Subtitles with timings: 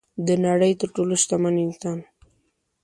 [0.27, 1.99] د نړۍ تر ټولو شتمن انسان